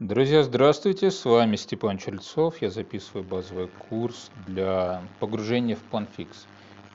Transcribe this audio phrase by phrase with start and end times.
[0.00, 1.12] Друзья, здравствуйте!
[1.12, 2.60] С вами Степан Чельцов.
[2.60, 6.30] Я записываю базовый курс для погружения в PlanFix.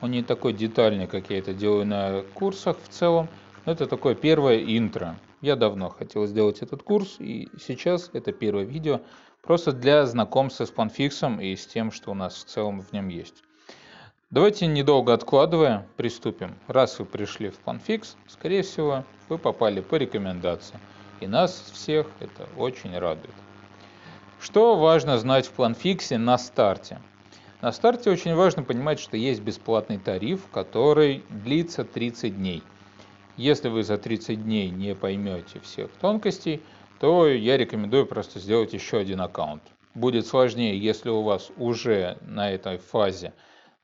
[0.01, 3.29] Он не такой детальный, как я это делаю на курсах в целом,
[3.65, 5.15] но это такое первое интро.
[5.39, 8.99] Я давно хотел сделать этот курс, и сейчас это первое видео
[9.43, 13.07] просто для знакомства с PlanFix и с тем, что у нас в целом в нем
[13.07, 13.43] есть.
[14.29, 16.53] Давайте недолго откладывая, приступим.
[16.67, 20.77] Раз вы пришли в PlanFix, скорее всего, вы попали по рекомендации–
[21.21, 23.33] и нас всех это очень радует.
[24.39, 26.99] Что важно знать в планфиксе на старте?
[27.61, 32.63] На старте очень важно понимать, что есть бесплатный тариф, который длится 30 дней.
[33.35, 36.63] Если вы за 30 дней не поймете всех тонкостей,
[36.99, 39.63] то я рекомендую просто сделать еще один аккаунт.
[39.93, 43.33] Будет сложнее, если у вас уже на этой фазе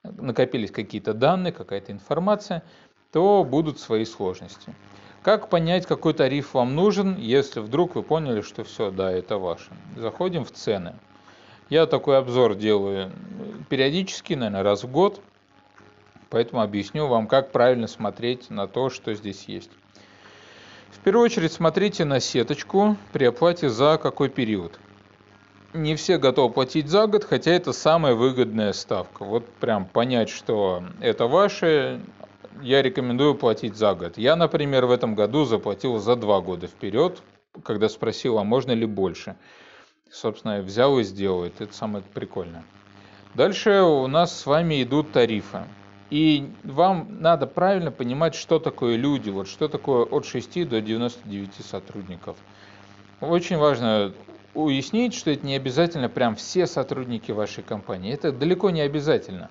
[0.03, 2.63] накопились какие-то данные, какая-то информация,
[3.11, 4.73] то будут свои сложности.
[5.25, 9.71] Как понять, какой тариф вам нужен, если вдруг вы поняли, что все, да, это ваше.
[9.95, 10.93] Заходим в цены.
[11.67, 13.11] Я такой обзор делаю
[13.67, 15.19] периодически, наверное, раз в год.
[16.29, 19.71] Поэтому объясню вам, как правильно смотреть на то, что здесь есть.
[20.91, 24.79] В первую очередь смотрите на сеточку при оплате за какой период.
[25.73, 29.25] Не все готовы платить за год, хотя это самая выгодная ставка.
[29.25, 31.99] Вот прям понять, что это ваше,
[32.61, 34.17] я рекомендую платить за год.
[34.17, 37.21] Я, например, в этом году заплатил за два года вперед,
[37.63, 39.35] когда спросил, а можно ли больше.
[40.11, 41.43] Собственно, взял и сделал.
[41.43, 42.63] Это самое прикольное.
[43.33, 45.63] Дальше у нас с вами идут тарифы.
[46.09, 51.53] И вам надо правильно понимать, что такое люди, вот что такое от 6 до 99
[51.65, 52.37] сотрудников.
[53.19, 54.13] Очень важно
[54.53, 58.13] уяснить, что это не обязательно прям все сотрудники вашей компании.
[58.13, 59.49] Это далеко не обязательно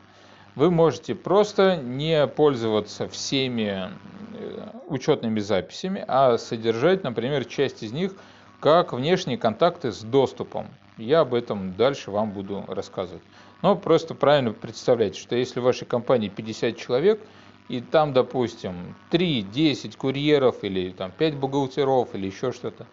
[0.55, 3.91] вы можете просто не пользоваться всеми
[4.34, 8.14] э, учетными записями, а содержать, например, часть из них
[8.61, 10.69] как внешние контакты с доступом.
[10.96, 13.22] Я об этом дальше вам буду рассказывать.
[13.62, 17.20] Но просто правильно представляйте, что если в вашей компании 50 человек,
[17.68, 22.86] и там, допустим, 3-10 курьеров или там 5 бухгалтеров или еще что-то,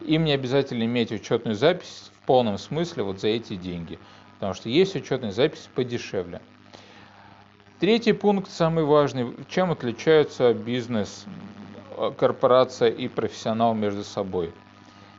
[0.00, 3.98] им не обязательно иметь учетную запись в полном смысле вот за эти деньги.
[4.34, 6.40] Потому что есть учетная запись подешевле.
[7.80, 9.36] Третий пункт, самый важный.
[9.48, 11.26] Чем отличаются бизнес,
[11.96, 14.52] э, корпорация и профессионал между собой?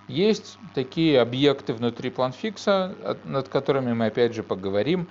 [0.09, 5.08] Есть такие объекты внутри планфикса, над которыми мы опять же поговорим,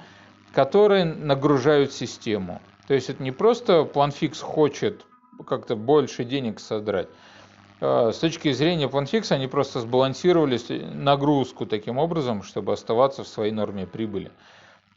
[0.52, 2.60] которые нагружают систему.
[2.86, 5.06] То есть это не просто планфикс хочет
[5.46, 7.08] как-то больше денег содрать.
[7.80, 10.58] Э, с точки зрения планфикса они просто сбалансировали
[10.92, 14.32] нагрузку таким образом, чтобы оставаться в своей норме прибыли.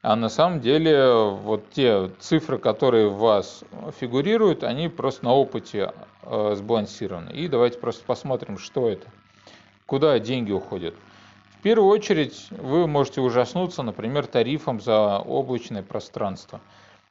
[0.04, 3.64] А на самом деле вот те цифры, которые у вас
[4.00, 7.30] фигурируют, они просто на опыте э, сбалансированы.
[7.32, 9.08] И давайте просто посмотрим, что это,
[9.86, 10.96] куда деньги уходят.
[11.60, 16.60] В первую очередь вы можете ужаснуться, например, тарифом за облачное пространство.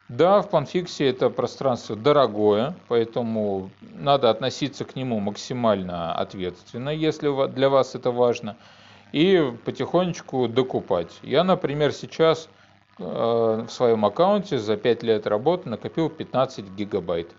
[0.09, 7.69] Да, в Панфиксе это пространство дорогое, поэтому надо относиться к нему максимально ответственно, если для
[7.69, 8.57] вас это важно,
[9.13, 11.17] и потихонечку докупать.
[11.23, 12.49] Я, например, сейчас
[13.01, 17.31] в своем аккаунте за 5 лет работы накопил 15 гигабайт.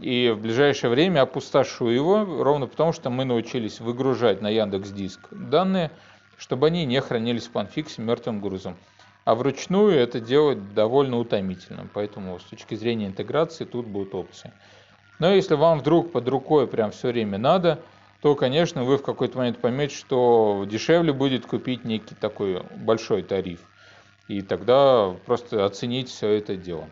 [0.00, 5.20] И в ближайшее время опустошу его, ровно потому, что мы научились выгружать на Яндекс Диск
[5.30, 5.90] данные,
[6.36, 8.76] чтобы они не хранились в панфиксе мертвым грузом.
[9.24, 14.52] А вручную это делать довольно утомительно, поэтому с точки зрения интеграции тут будут опции.
[15.18, 17.78] Но если вам вдруг под рукой прям все время надо,
[18.20, 23.60] то, конечно, вы в какой-то момент поймете, что дешевле будет купить некий такой большой тариф
[24.28, 26.88] и тогда просто оценить все это дело.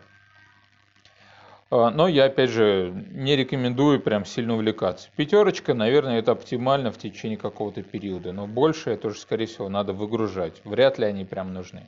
[1.75, 5.09] А, но я, опять же, не рекомендую прям сильно увлекаться.
[5.15, 9.91] Пятерочка, наверное, это оптимально в течение какого-то периода, но больше это уже, скорее всего, надо
[9.93, 10.61] выгружать.
[10.65, 11.87] Вряд ли они прям нужны.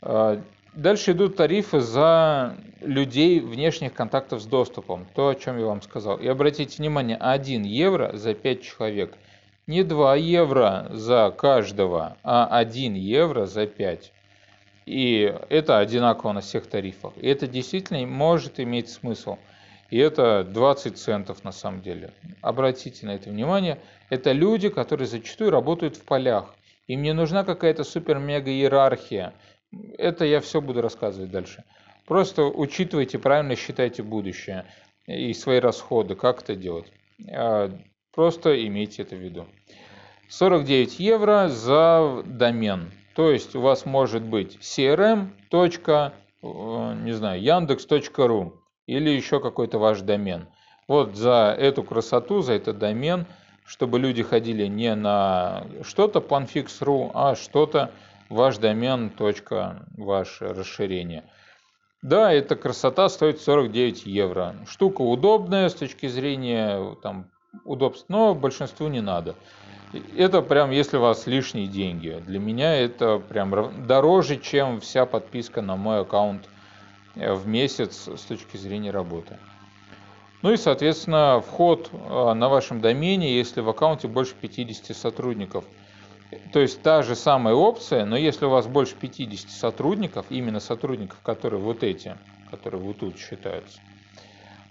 [0.00, 0.40] А,
[0.74, 5.08] дальше идут тарифы за людей внешних контактов с доступом.
[5.12, 6.16] То, о чем я вам сказал.
[6.18, 9.18] И обратите внимание, 1 евро за 5 человек.
[9.66, 14.12] Не 2 евро за каждого, а 1 евро за 5.
[14.88, 17.12] И это одинаково на всех тарифах.
[17.18, 19.36] И это действительно может иметь смысл.
[19.90, 22.10] И это 20 центов на самом деле.
[22.40, 23.78] Обратите на это внимание.
[24.08, 26.54] Это люди, которые зачастую работают в полях.
[26.86, 29.34] Им не нужна какая-то супер-мега иерархия.
[29.98, 31.64] Это я все буду рассказывать дальше.
[32.06, 34.64] Просто учитывайте, правильно считайте будущее
[35.06, 36.90] и свои расходы, как это делать.
[37.30, 37.70] А,
[38.14, 39.46] просто имейте это в виду.
[40.30, 42.90] 49 евро за домен.
[43.18, 45.30] То есть у вас может быть crm.
[45.50, 50.46] Э, не знаю, яндекс.ру или еще какой-то ваш домен.
[50.86, 53.26] Вот за эту красоту, за этот домен
[53.68, 57.90] чтобы люди ходили не на что-то planfix.ru, а что-то
[58.30, 61.24] ваш домен, точка, ваше расширение.
[62.00, 64.54] Да, эта красота стоит 49 евро.
[64.66, 67.30] Штука удобная с точки зрения там,
[67.64, 69.34] удобств, но большинству не надо.
[70.16, 72.22] Это прям, если у вас лишние деньги.
[72.26, 76.48] Для меня это прям дороже, чем вся подписка на мой аккаунт
[77.14, 79.38] э, в месяц с точки зрения работы.
[80.42, 85.64] Ну и, соответственно, вход э, на вашем домене, если в аккаунте больше 50 сотрудников.
[86.52, 91.18] То есть та же самая опция, но если у вас больше 50 сотрудников, именно сотрудников,
[91.22, 92.18] которые вот эти,
[92.50, 93.80] которые вот тут считаются,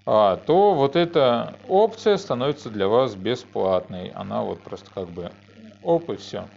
[0.08, 4.08] то вот эта опция становится для вас бесплатной.
[4.14, 5.30] Она вот просто как бы
[5.82, 6.48] оп и все.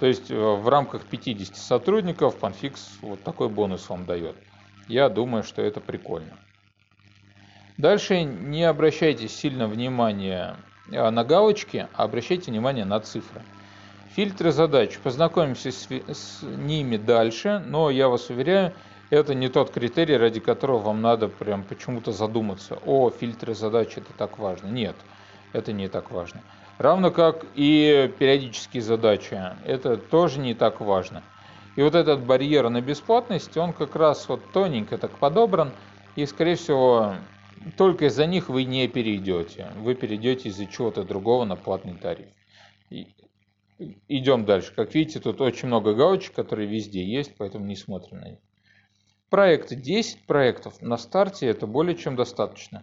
[0.00, 4.34] То есть э, в рамках 50 сотрудников Panfix вот такой бонус вам дает.
[4.88, 6.36] Я думаю, что это прикольно.
[7.76, 10.56] Дальше не обращайте сильно внимания
[10.90, 13.42] э, на галочки, а обращайте внимание на цифры.
[14.16, 14.98] Фильтры задач.
[14.98, 18.72] Познакомимся с, с ними дальше, но я вас уверяю,
[19.10, 22.78] это не тот критерий, ради которого вам надо прям почему-то задуматься.
[22.86, 24.68] О, фильтры задач это так важно.
[24.68, 24.96] Нет,
[25.52, 26.42] это не так важно.
[26.78, 29.38] Равно как и периодические задачи.
[29.66, 31.22] Это тоже не так важно.
[31.76, 35.72] И вот этот барьер на бесплатность, он как раз вот тоненько так подобран.
[36.16, 37.14] И, скорее всего,
[37.76, 39.68] только из-за них вы не перейдете.
[39.76, 42.28] Вы перейдете из-за чего-то другого на платный тариф.
[44.08, 44.72] Идем дальше.
[44.74, 48.38] Как видите, тут очень много галочек, которые везде есть, поэтому не смотрим на них.
[49.30, 49.76] Проекты.
[49.76, 52.82] 10 проектов на старте это более чем достаточно.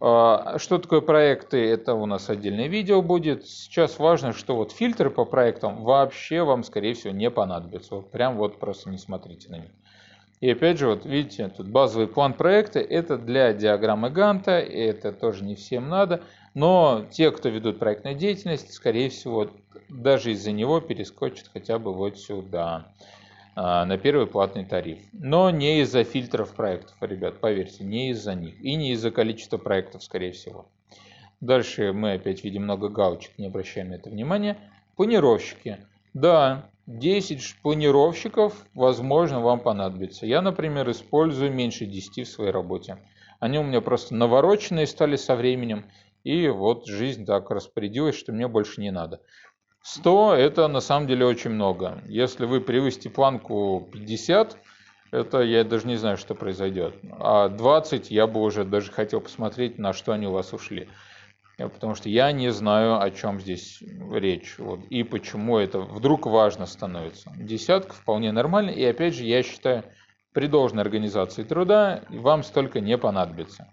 [0.00, 3.46] А, что такое проекты, это у нас отдельное видео будет.
[3.46, 7.94] Сейчас важно, что вот фильтры по проектам вообще вам, скорее всего, не понадобятся.
[7.96, 9.70] Вот прям вот просто не смотрите на них.
[10.42, 15.44] И опять же, вот видите, тут базовый план проекта, это для диаграммы Ганта, это тоже
[15.44, 16.20] не всем надо,
[16.52, 19.48] но те, кто ведут проектную деятельность, скорее всего,
[19.88, 22.92] даже из-за него перескочат хотя бы вот сюда.
[23.54, 24.98] А, на первый платный тариф.
[25.12, 28.58] Но не из-за фильтров проектов, ребят, поверьте, не из-за них.
[28.62, 30.68] И не из-за количества проектов, скорее всего.
[31.40, 34.56] Дальше мы опять видим много галочек, не обращаем на это внимания.
[34.96, 35.78] Планировщики.
[36.14, 40.24] Да, 10 планировщиков, возможно, вам понадобится.
[40.24, 42.98] Я, например, использую меньше 10 в своей работе.
[43.38, 45.84] Они у меня просто навороченные стали со временем.
[46.24, 49.20] И вот жизнь так распорядилась, что мне больше не надо.
[49.82, 52.02] 100 это на самом деле очень много.
[52.06, 54.56] Если вы превысите планку 50,
[55.10, 56.94] это я даже не знаю, что произойдет.
[57.18, 60.88] А 20 я бы уже даже хотел посмотреть, на что они у вас ушли.
[61.58, 64.56] Потому что я не знаю, о чем здесь речь.
[64.58, 67.30] Вот, и почему это вдруг важно становится.
[67.36, 68.70] Десятка вполне нормально.
[68.70, 69.84] И опять же, я считаю,
[70.32, 73.68] при должной организации труда вам столько не понадобится.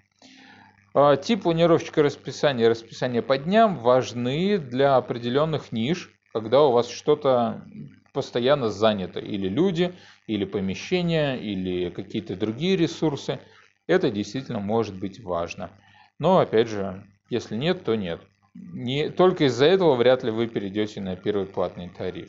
[1.02, 6.90] А, тип планировщика расписания и расписание по дням важны для определенных ниш, когда у вас
[6.90, 7.64] что-то
[8.12, 9.96] постоянно занято, или люди,
[10.28, 13.40] или помещения, или какие-то другие ресурсы.
[13.88, 15.72] Это действительно может быть важно.
[16.20, 18.20] Но опять же, если нет, то нет.
[18.54, 22.28] Не, только из-за этого вряд ли вы перейдете на первый платный тариф.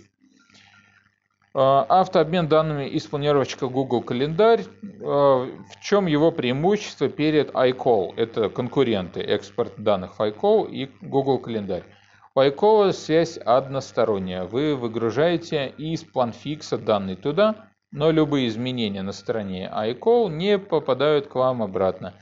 [1.53, 4.65] А, автообмен данными из планировщика Google Календарь.
[5.03, 8.15] А, в чем его преимущество перед iCall?
[8.17, 11.83] Это конкуренты экспорт данных в iCall и Google Календарь.
[12.37, 14.45] У iCall связь односторонняя.
[14.45, 21.35] Вы выгружаете из планфикса данные туда, но любые изменения на стороне iCall не попадают к
[21.35, 22.15] вам обратно.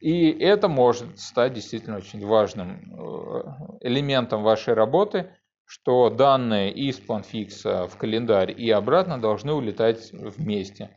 [0.00, 3.42] И это может стать действительно очень важным э,
[3.82, 5.30] элементом вашей работы–
[5.70, 10.90] что данные из планфикса в календарь и обратно должны улетать вместе.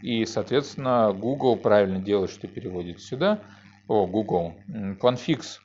[0.00, 3.42] И, соответственно, Google правильно делает, что переводит сюда.
[3.86, 4.54] О, Google.
[4.98, 5.60] Планфикс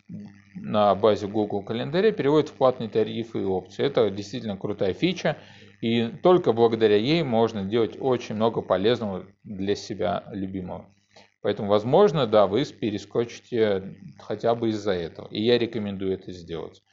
[0.55, 3.85] на базе Google календаря переводит в платные тарифы и опции.
[3.85, 5.37] Это действительно крутая фича.
[5.79, 10.93] И только благодаря ей можно делать очень много полезного для себя любимого.
[11.41, 15.29] Поэтому, возможно, да, вы перескочите хотя бы из-за этого.
[15.29, 16.83] И я рекомендую это сделать.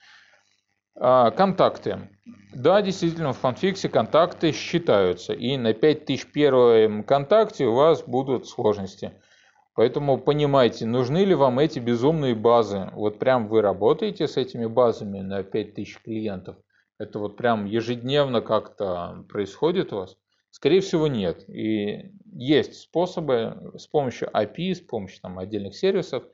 [0.99, 2.09] А, контакты.
[2.55, 5.35] Да, действительно, в Планфиксе контакты считаются.
[5.35, 9.13] И на 5001 контакте у вас будут сложности.
[9.75, 12.89] Поэтому понимайте, нужны ли вам эти безумные базы.
[12.95, 16.57] Вот прям вы работаете с этими базами на 5000 клиентов.
[16.99, 20.17] Это вот прям ежедневно как-то происходит у вас.
[20.51, 21.47] Скорее всего нет.
[21.51, 26.25] И есть способы с помощью API, с помощью там, отдельных сервисов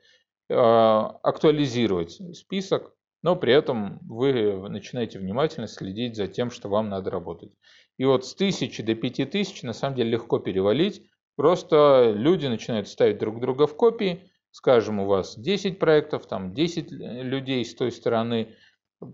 [0.49, 2.93] а, актуализировать список
[3.23, 7.53] но при этом вы начинаете внимательно следить за тем, что вам надо работать.
[7.97, 11.01] И вот с 1000 до 5000 на самом деле легко перевалить.
[11.35, 14.29] Просто люди начинают ставить друг друга в копии.
[14.51, 18.55] Скажем, у вас 10 проектов, там 10 людей с той стороны.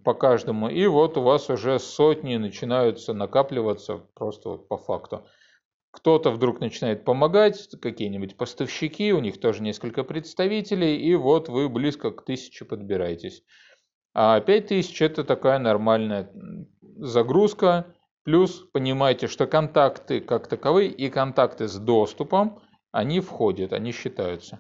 [0.04, 0.70] по каждому.
[0.70, 5.26] И вот у вас уже сотни начинаются накапливаться просто вот по факту.
[5.92, 12.12] Кто-то вдруг начинает помогать, какие-нибудь поставщики, у них тоже несколько представителей, и вот вы близко
[12.12, 13.44] к тысяче подбираетесь.
[14.14, 16.32] А 5000 это такая нормальная
[16.98, 22.62] загрузка, плюс понимаете, что контакты как таковые и контакты с доступом,
[22.92, 24.60] они входят, они считаются.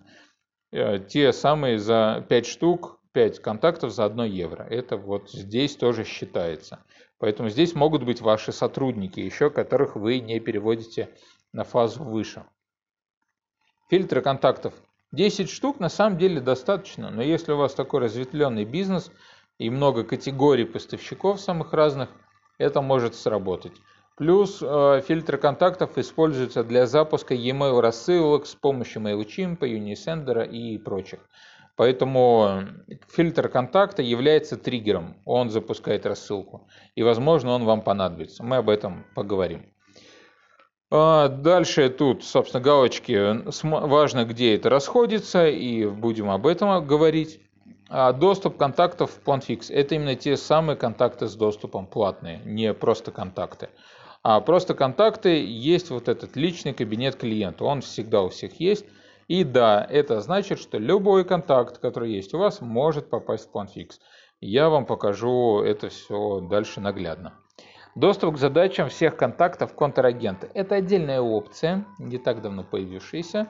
[0.71, 4.63] Э, те самые за 5 штук, 5 контактов за 1 евро.
[4.63, 6.83] Это вот здесь тоже считается.
[7.17, 11.09] Поэтому здесь могут быть ваши сотрудники, еще которых вы не переводите
[11.51, 12.45] на фазу выше.
[13.89, 14.73] Фильтры контактов
[15.11, 19.11] 10 штук на самом деле достаточно, но если у вас такой разветвленный бизнес
[19.59, 22.09] и много категорий поставщиков самых разных,
[22.57, 23.73] это может сработать.
[24.17, 31.19] Плюс э, фильтры контактов используются для запуска e-mail рассылок с помощью MailChimp, Unisender и прочих.
[31.77, 32.63] Поэтому
[33.07, 35.15] фильтр контакта является триггером.
[35.23, 36.67] Он запускает рассылку.
[36.95, 38.43] И, возможно, он вам понадобится.
[38.43, 39.73] Мы об этом поговорим.
[40.91, 43.45] А дальше тут, собственно, галочки.
[43.63, 47.39] Важно, где это расходится, и будем об этом говорить.
[47.91, 53.11] А доступ контактов в PlanFix– это именно те самые контакты с доступом платные, не просто
[53.11, 53.69] контакты.
[54.21, 58.85] А просто контакты есть вот этот личный кабинет клиента, он всегда у всех есть.
[59.27, 63.93] И да, это значит, что любой контакт, который есть у вас, может попасть в PlanFix.
[64.39, 67.33] Я вам покажу это все дальше наглядно.
[67.95, 73.47] Доступ к задачам всех контактов контрагента– это отдельная опция, не так давно появившаяся.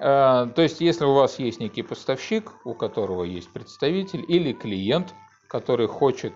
[0.00, 5.14] А, то есть, если у вас есть некий поставщик, у которого есть представитель, или клиент,
[5.48, 6.32] который хочет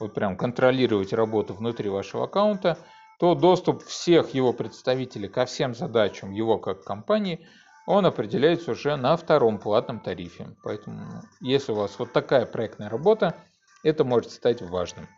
[0.00, 2.78] вот прям контролировать работу внутри вашего аккаунта,
[3.18, 7.46] то доступ всех его представителей ко всем задачам его как компании,
[7.86, 10.56] он определяется уже на втором платном тарифе.
[10.62, 13.36] Поэтому, если у вас вот такая проектная работа,
[13.82, 15.08] это может стать важным.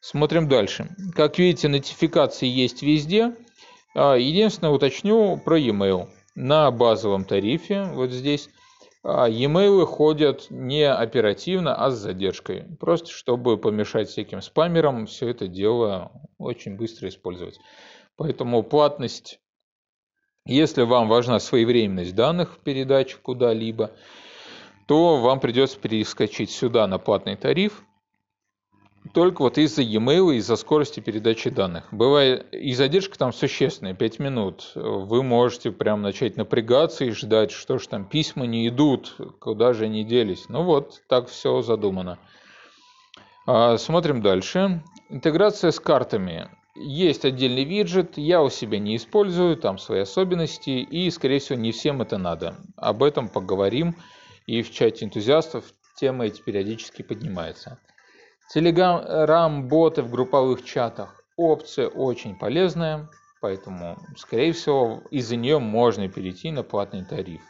[0.00, 0.88] Смотрим дальше.
[1.14, 3.34] Как видите, нотификации есть везде.
[3.94, 6.08] А, единственное, уточню про e-mail.
[6.34, 8.48] На базовом тарифе, вот здесь,
[9.02, 12.64] а e-mail ходят не оперативно, а с задержкой.
[12.78, 17.58] Просто чтобы помешать всяким спамерам все это дело очень быстро использовать.
[18.16, 19.40] Поэтому платность,
[20.44, 23.92] если вам важна своевременность данных в передаче куда-либо,
[24.86, 27.84] то вам придется перескочить сюда на платный тариф,
[29.12, 31.88] только вот из-за e-mail, из-за скорости передачи данных.
[31.90, 34.72] Бывает и задержка там существенная, 5 минут.
[34.74, 39.84] Вы можете прям начать напрягаться и ждать, что ж там письма не идут, куда же
[39.84, 40.48] они делись.
[40.48, 42.18] Ну вот, так все задумано.
[43.46, 44.82] А, смотрим дальше.
[45.08, 46.50] Интеграция с картами.
[46.76, 51.72] Есть отдельный виджет, я у себя не использую, там свои особенности, и, скорее всего, не
[51.72, 52.56] всем это надо.
[52.76, 53.96] Об этом поговорим,
[54.46, 55.64] и в чате энтузиастов
[55.96, 57.78] тема эти периодически поднимается.
[58.52, 61.22] Telegram-боты в групповых чатах.
[61.36, 63.08] Опция очень полезная,
[63.40, 67.42] поэтому, скорее всего, из-за нее можно перейти на платный тариф.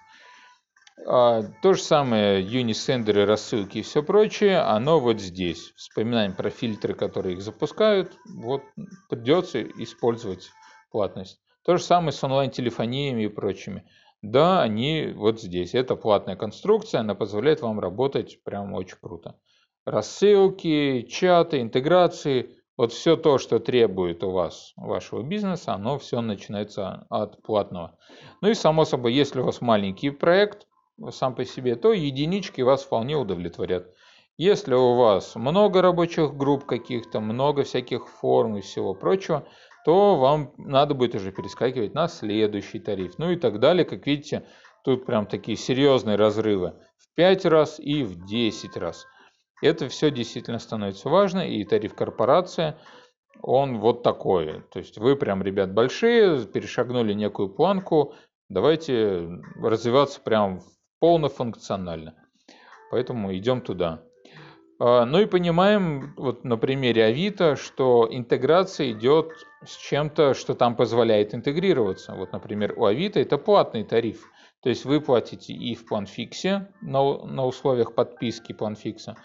[1.07, 5.73] А, то же самое Unisender, рассылки и все прочее, оно вот здесь.
[5.75, 8.19] Вспоминаем про фильтры, которые их запускают.
[8.29, 8.63] Вот
[9.09, 10.51] придется использовать
[10.91, 11.41] платность.
[11.65, 13.85] То же самое с онлайн-телефониями и прочими.
[14.21, 15.75] Да, они вот здесь.
[15.75, 19.37] Это платная конструкция, она позволяет вам работать прям очень круто
[19.85, 27.07] рассылки, чаты, интеграции, вот все то, что требует у вас вашего бизнеса, оно все начинается
[27.11, 27.99] от платного.
[28.41, 30.67] Ну и само собой, если у вас маленький проект
[31.11, 33.89] сам по себе, то единички вас вполне удовлетворят.
[34.39, 39.47] Если у вас много рабочих групп каких-то, много всяких форм и всего прочего,
[39.85, 43.19] то вам надо будет уже перескакивать на следующий тариф.
[43.19, 43.85] Ну и так далее.
[43.85, 44.47] Как видите,
[44.85, 49.05] тут прям такие серьезные разрывы в 5 раз и в 10 раз.
[49.63, 52.79] Это все действительно становится важно, и тариф корпорация,
[53.43, 54.63] он вот такой.
[54.73, 58.15] То есть вы прям, ребят, большие, перешагнули некую планку,
[58.49, 60.61] давайте развиваться прям
[60.99, 62.15] полнофункционально.
[62.91, 64.03] Поэтому идем туда.
[64.79, 69.33] А, ну и понимаем вот на примере Авито, что интеграция идет
[69.65, 72.15] с чем-то, что там позволяет интегрироваться.
[72.15, 74.31] Вот, например, у Авито это платный тариф.
[74.63, 79.17] То есть вы платите и в планфиксе на, на условиях подписки планфикса,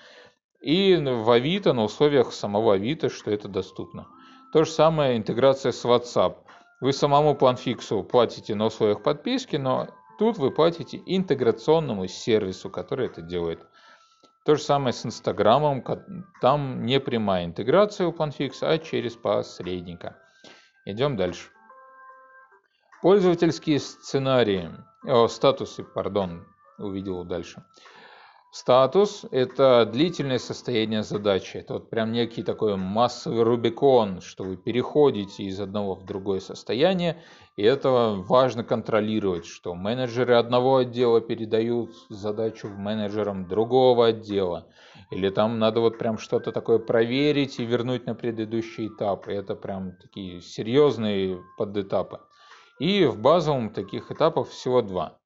[0.66, 4.08] и в Авито, на условиях самого Авито, что это доступно.
[4.52, 6.38] То же самое интеграция с WhatsApp.
[6.82, 13.22] Вы самому планфиксу платите на условиях подписки, но тут вы платите интеграционному сервису, который это
[13.22, 13.60] делает.
[14.44, 15.84] То же самое с Инстаграмом,
[16.42, 20.18] там не прямая интеграция у планфикса, а через посредника.
[20.84, 21.50] Идем дальше.
[23.04, 24.72] Пользовательские сценарии,
[25.04, 26.48] о, статусы, пардон,
[26.80, 27.64] увидел дальше.
[28.58, 31.58] Статус– это длительное состояние задачи.
[31.58, 37.22] Это вот прям некий такой массовый рубикон, что вы переходите из одного в другое состояние,
[37.58, 44.70] и это важно контролировать, что менеджеры одного отдела передают задачу менеджерам другого отдела,
[45.12, 49.28] или там надо вот прям что-то такое проверить и вернуть на предыдущий этап.
[49.28, 52.22] И это прям такие серьезные подэтапы.
[52.80, 55.20] И в базовом таких этапов всего два.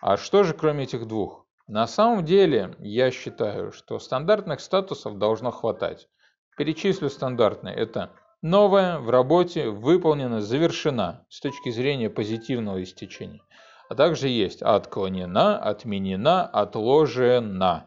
[0.00, 1.49] А что же кроме этих двух?
[1.70, 6.08] На самом деле, я считаю, что стандартных статусов должно хватать.
[6.56, 7.76] Перечислю стандартные.
[7.76, 8.10] Это
[8.42, 13.40] новое в работе, выполнено, завершена с точки зрения позитивного истечения.
[13.88, 17.86] А также есть отклонена, отменена, отложена.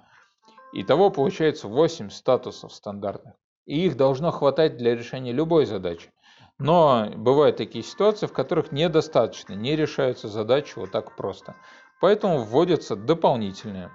[0.71, 3.33] Итого получается 8 статусов стандартных.
[3.65, 6.09] И их должно хватать для решения любой задачи.
[6.57, 11.55] Но бывают такие ситуации, в которых недостаточно, не решаются задачи вот так просто.
[11.99, 13.91] Поэтому вводятся дополнительные.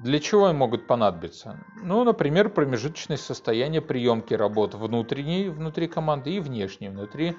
[0.00, 1.64] Для чего они могут понадобиться?
[1.82, 7.36] Ну, например, промежуточное состояние приемки работ внутренней внутри команды и внешней внутри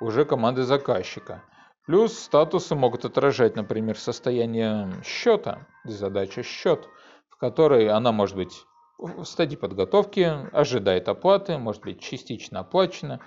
[0.00, 1.42] уже команды заказчика.
[1.84, 6.88] Плюс статусы могут отражать, например, состояние счета, задача счет,
[7.28, 8.64] в которой она может быть
[8.98, 13.20] в стадии подготовки, ожидает оплаты, может быть частично оплачена,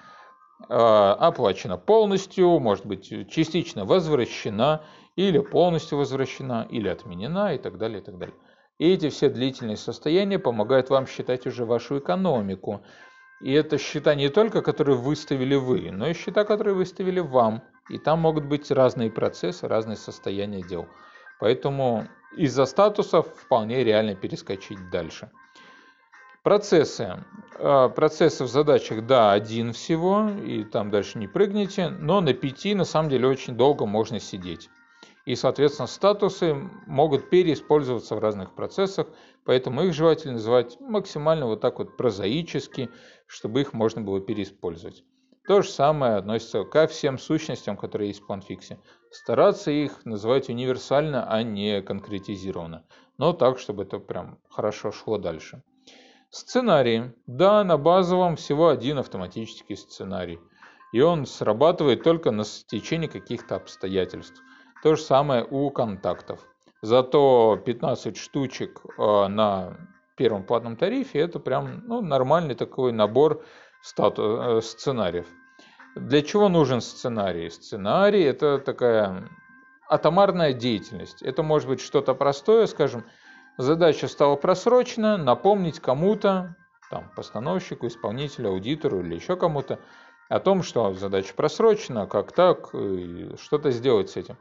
[0.68, 4.84] оплачена полностью, может быть частично возвращена
[5.16, 8.36] или полностью возвращена, или отменена и так далее, и так далее.
[8.78, 12.82] И эти все длительные состояния помогают вам считать уже вашу экономику.
[13.42, 17.64] И это счета не только, которые выставили вы, но и счета, которые выставили вам.
[17.90, 20.88] И там могут быть разные процессы, разные состояния дел.
[21.40, 25.32] Поэтому из-за статусов вполне реально перескочить дальше.
[26.44, 27.24] Процессы.
[27.60, 32.76] А, процессы в задачах, да, один всего, и там дальше не прыгните, но на пяти
[32.76, 34.70] на самом деле очень долго можно сидеть
[35.30, 36.56] и, соответственно, статусы
[36.88, 39.06] могут переиспользоваться в разных процессах,
[39.46, 42.90] поэтому их желательно называть максимально вот так вот прозаически,
[43.28, 45.04] чтобы их можно было переиспользовать.
[45.48, 48.80] То же самое относится ко всем сущностям, которые есть в планфиксе.
[49.12, 52.88] Стараться их называть универсально, а не конкретизированно.
[53.20, 55.62] Но так, чтобы это прям хорошо шло дальше.
[56.32, 57.12] Сценарий.
[57.26, 60.40] Да, на базовом всего один автоматический сценарий.
[60.92, 64.40] И он срабатывает только на стечении каких-то обстоятельств.
[64.84, 66.40] То же самое у контактов.
[66.84, 69.76] Зато 15 штучек э, на
[70.16, 73.44] первом платном тарифе это прям ну, нормальный такой набор
[73.82, 75.28] стату, э, сценариев.
[75.96, 77.50] Для чего нужен сценарий?
[77.50, 79.28] Сценарий это такая
[79.90, 81.24] атомарная деятельность.
[81.24, 83.04] Это может быть что-то простое, скажем,
[83.62, 86.56] задача стала просрочена, напомнить кому-то,
[86.90, 89.80] там, постановщику, исполнителю, аудитору или еще кому-то,
[90.30, 92.70] о том, что задача просрочена, как так,
[93.38, 94.38] что-то сделать с этим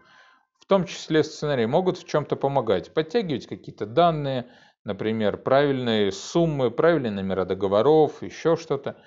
[0.68, 4.50] том числе сценарии могут в чем-то помогать, подтягивать какие-то данные,
[4.84, 8.98] например, правильные суммы, правильные номера договоров, еще что-то.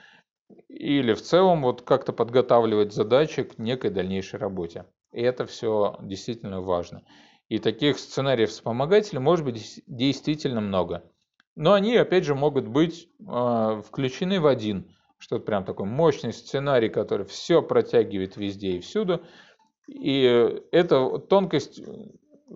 [0.68, 4.86] Или в целом вот как-то подготавливать задачи к некой дальнейшей работе.
[5.14, 7.04] И это все действительно важно.
[7.52, 11.04] И таких сценариев вспомогателей может быть действительно много.
[11.58, 16.88] Но они, опять же, могут быть э, включены в один, что прям такой мощный сценарий,
[16.88, 19.22] который все протягивает везде и всюду.
[19.86, 20.22] И
[20.72, 21.82] это тонкость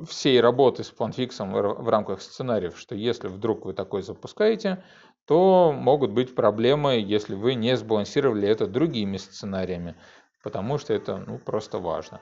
[0.08, 4.82] всей работы с планфиксом в рамках сценариев, что если вдруг вы такой запускаете,
[5.26, 9.98] то могут быть проблемы, если вы не сбалансировали это другими сценариями,
[10.42, 12.22] потому что это ну, просто важно.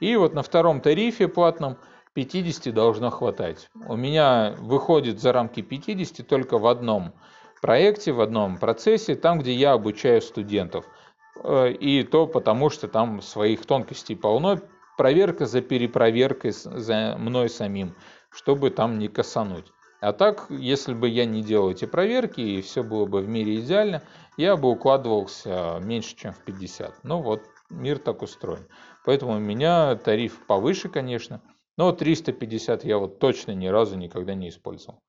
[0.00, 1.76] И вот на втором тарифе платном
[2.14, 3.68] 50 должно хватать.
[3.88, 7.12] У меня выходит за рамки 50 только в одном
[7.60, 10.86] проекте, в одном процессе, там, где я обучаю студентов–
[11.42, 14.60] Э, и то потому, что там своих тонкостей полно,
[14.96, 17.94] проверка за перепроверкой за мной самим,
[18.30, 19.66] чтобы там не косануть.
[20.00, 23.60] А так, если бы я не делал эти проверки и все было бы в мире
[23.60, 24.02] идеально,
[24.36, 27.04] я бы укладывался меньше, чем в 50.
[27.04, 28.66] Ну вот, мир так устроен.
[29.04, 31.40] Поэтому у меня тариф повыше, конечно,
[31.76, 35.00] но 350 я вот точно ни разу никогда не использовал.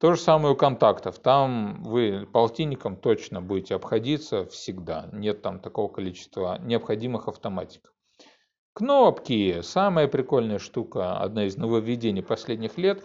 [0.00, 1.18] То же самое у контактов.
[1.18, 5.08] Там вы полтинником точно будете обходиться всегда.
[5.12, 7.92] Нет там такого количества необходимых автоматик.
[8.74, 9.60] Кнопки.
[9.62, 13.04] Самая прикольная штука, одна из нововведений последних лет.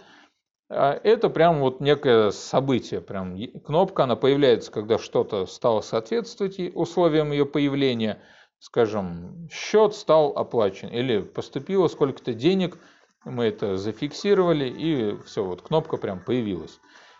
[0.69, 3.01] А, это прям вот некое событие.
[3.01, 8.21] Прям кнопка, она появляется, когда что-то стало соответствовать условиям ее появления.
[8.59, 12.77] Скажем, счет стал оплачен или поступило сколько-то денег–
[13.25, 16.79] мы это зафиксировали, и все, вот кнопка прям появилась.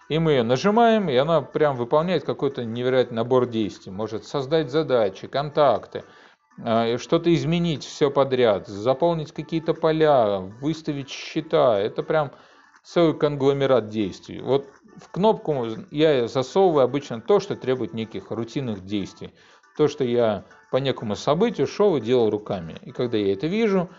[0.09, 3.91] И мы ее нажимаем, и она прям выполняет какой-то невероятный набор действий.
[3.91, 6.03] Может создать задачи, контакты,
[6.61, 11.79] а, что-то изменить все подряд, заполнить какие-то поля, выставить счета.
[11.79, 12.31] Это прям
[12.83, 14.41] целый конгломерат действий.
[14.41, 19.33] Вот в кнопку я засовываю обычно то, что требует неких рутинных действий.
[19.77, 22.75] То, что я по некому событию шел и делал руками.
[22.83, 23.89] И когда я это вижу,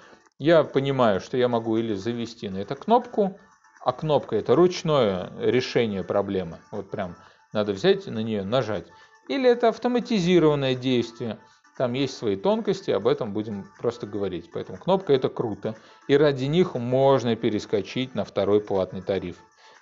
[0.44, 3.38] я понимаю, что я могу или завести на эту кнопку,
[3.80, 6.58] а кнопка это ручное решение проблемы.
[6.70, 7.16] Вот прям
[7.54, 8.86] надо взять на нее нажать.
[9.26, 11.38] Или это автоматизированное действие.
[11.78, 14.50] Там есть свои тонкости, об этом будем просто говорить.
[14.52, 15.76] Поэтому кнопка это круто.
[16.08, 19.36] И ради них можно перескочить на второй платный тариф.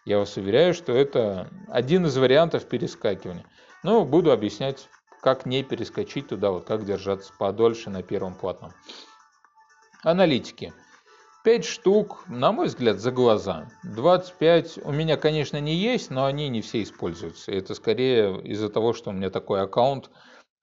[0.05, 3.46] Я вас уверяю, что это один из вариантов перескакивания.
[3.83, 4.88] Но буду объяснять,
[5.22, 8.72] как не перескочить туда, вот как держаться подольше на первом платном.
[10.05, 10.73] Аналитики.
[11.45, 13.71] 5 штук, на мой взгляд, за глаза.
[13.85, 17.53] 25 у меня, конечно, не есть, но они не все используются.
[17.53, 20.11] Это скорее из-за того, что у меня такой аккаунт,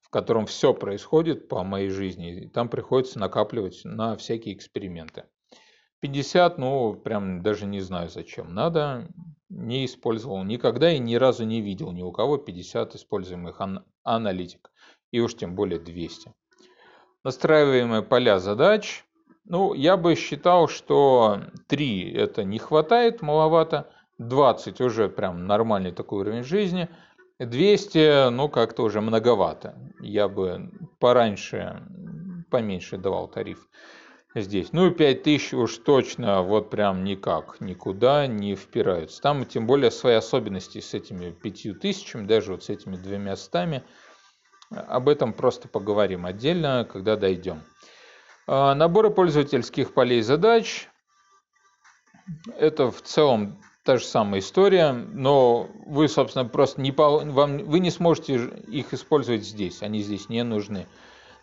[0.01, 2.41] в котором все происходит по моей жизни.
[2.41, 5.23] И там приходится накапливать на всякие эксперименты.
[6.01, 8.53] 50, ну, прям даже не знаю зачем.
[8.53, 9.07] Надо,
[9.47, 14.69] не использовал никогда и ни разу не видел ни у кого 50 используемых ан- аналитик.
[15.11, 16.33] И уж тем более 200.
[17.23, 19.05] Настраиваемые поля задач–
[19.49, 23.89] ну, я бы считал, что 3 это не хватает, маловато.
[24.19, 26.87] 20 уже прям нормальный такой уровень жизни.
[27.39, 29.75] 200, ну, как-то уже многовато.
[29.99, 31.81] Я бы пораньше,
[32.51, 33.67] поменьше давал тариф
[34.35, 34.71] здесь.
[34.71, 39.19] Ну и 5000 уж точно вот прям никак, никуда не впираются.
[39.21, 43.83] Там тем более свои особенности с этими 5000, даже вот с этими двумя стами.
[44.69, 47.63] Об этом просто поговорим отдельно, когда дойдем.
[48.51, 50.89] А, наборы пользовательских полей задач.
[52.57, 57.91] Это в целом та же самая история, но вы, собственно, просто не, вам, вы не
[57.91, 60.87] сможете их использовать здесь, они здесь не нужны.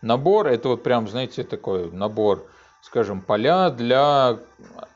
[0.02, 2.48] Набор– это вот прям, знаете, такой набор,
[2.82, 4.40] скажем, поля для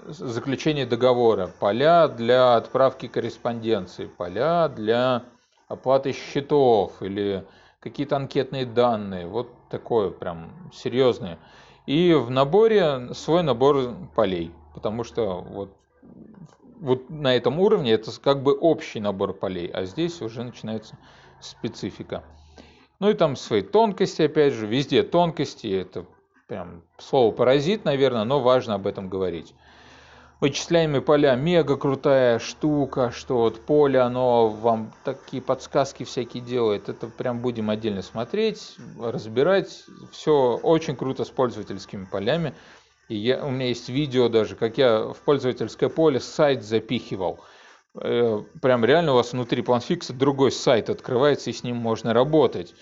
[0.05, 5.23] заключения договора, поля для отправки корреспонденции, поля для
[5.69, 7.47] оплаты счетов или
[7.79, 11.39] какие-то анкетные данные, вот такое прям серьезное.
[11.91, 15.77] И в наборе свой набор полей, потому что вот,
[16.79, 20.97] вот на этом уровне это как бы общий набор полей, а здесь уже начинается
[21.41, 22.23] специфика.
[23.01, 26.07] Ну и там свои тонкости, опять же, везде тонкости, это
[26.47, 29.53] прям слово паразит, наверное, но важно об этом говорить
[30.41, 36.89] вычисляемые поля мега крутая штука, что вот поле, оно вам такие подсказки всякие делает.
[36.89, 39.85] Это прям будем отдельно смотреть, разбирать.
[40.13, 42.55] Все очень круто с пользовательскими полями.
[43.09, 47.41] И я, у меня есть видео даже, как я в пользовательское поле сайт запихивал.
[48.01, 52.73] Э, прям реально у вас внутри планфикса другой сайт открывается, и с ним можно работать.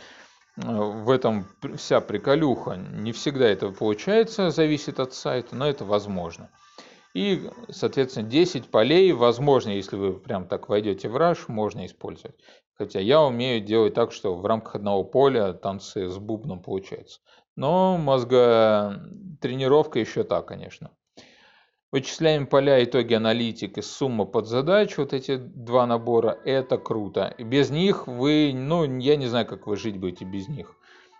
[0.59, 2.77] Э, в этом вся приколюха.
[2.77, 6.51] Не всегда это получается, зависит от сайта, но это возможно.
[7.19, 12.37] И, соответственно, 10 полей, возможно, если вы прям так войдете в раш, можно использовать.
[12.75, 17.19] Хотя я умею делать так, что в рамках одного поля танцы с бубном получается.
[17.57, 19.03] Но мозга
[19.41, 20.93] тренировка еще так, конечно.
[21.91, 27.35] Вычисляем поля, итоги аналитики, сумма под задач, вот эти два набора, это круто.
[27.37, 30.78] Без них вы, ну, я не знаю, как вы жить будете без них.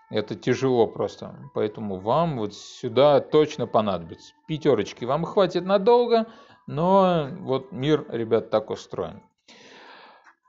[0.09, 1.35] Это тяжело просто.
[1.53, 4.33] Поэтому вам вот сюда точно понадобится.
[4.47, 6.25] Пятерочки вам хватит надолго,
[6.65, 9.21] но вот мир, ребят, так устроен.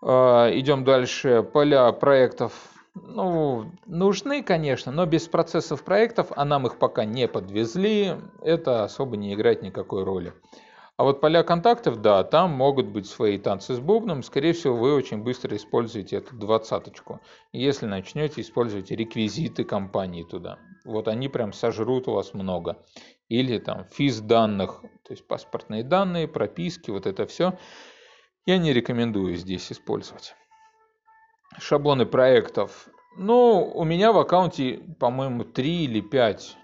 [0.02, 1.42] А, идем дальше.
[1.42, 2.52] Поля проектов
[2.94, 9.16] ну, нужны, конечно, но без процессов проектов, а нам их пока не подвезли, это особо
[9.16, 10.32] не играет никакой роли.
[11.00, 14.22] А вот поля контактов, да, там могут быть свои танцы с бубном.
[14.22, 17.22] Скорее всего, вы очень быстро используете эту двадцаточку.
[17.52, 20.58] Если начнете использовать реквизиты компании туда.
[20.84, 22.84] Вот они прям сожрут у вас много.
[23.30, 27.58] Или там физ данных, то есть паспортные данные, прописки, вот это все.
[28.44, 30.34] Я не рекомендую здесь использовать.
[31.58, 32.90] Шаблоны проектов.
[33.16, 36.58] Ну, у меня в аккаунте, по-моему, 3 или 5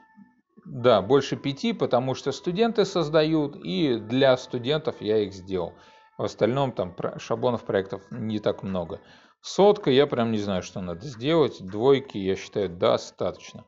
[0.67, 5.75] да, больше пяти, потому что студенты создают, и для студентов я их сделал.
[6.19, 9.01] В остальном там шаблонов проектов не так много.
[9.43, 11.65] Сотка, я прям не знаю, что надо сделать.
[11.65, 13.65] Двойки, я считаю, достаточно.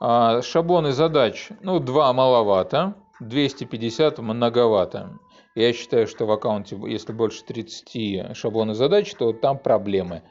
[0.00, 5.18] А, шаблоны задач, ну, два маловато, 250 многовато.
[5.54, 10.24] Я считаю, что в аккаунте, если больше 30 шаблонов задач, то там проблемы.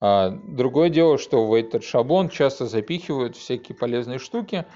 [0.00, 4.66] А, другое дело, что в этот шаблон часто запихивают всякие полезные штуки,